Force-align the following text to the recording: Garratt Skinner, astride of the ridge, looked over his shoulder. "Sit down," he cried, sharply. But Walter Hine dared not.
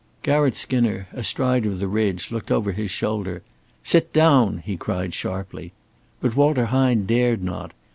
Garratt 0.23 0.57
Skinner, 0.57 1.07
astride 1.13 1.63
of 1.67 1.77
the 1.77 1.87
ridge, 1.87 2.31
looked 2.31 2.49
over 2.49 2.71
his 2.71 2.89
shoulder. 2.89 3.43
"Sit 3.83 4.11
down," 4.11 4.63
he 4.65 4.75
cried, 4.75 5.13
sharply. 5.13 5.73
But 6.19 6.35
Walter 6.35 6.65
Hine 6.73 7.05
dared 7.05 7.43
not. 7.43 7.71